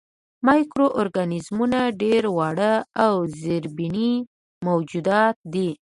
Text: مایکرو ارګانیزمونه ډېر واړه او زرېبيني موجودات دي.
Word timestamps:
مایکرو 0.47 0.87
ارګانیزمونه 1.01 1.79
ډېر 2.01 2.23
واړه 2.37 2.73
او 3.03 3.13
زرېبيني 3.39 4.11
موجودات 4.67 5.35
دي. 5.53 5.69